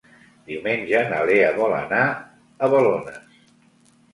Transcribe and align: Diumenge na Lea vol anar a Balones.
Diumenge 0.51 1.01
na 1.11 1.19
Lea 1.29 1.51
vol 1.59 1.75
anar 1.81 2.01
a 2.13 2.71
Balones. 2.73 3.41